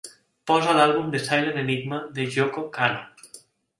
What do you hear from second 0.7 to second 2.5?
l'àlbum The Silent Enigma de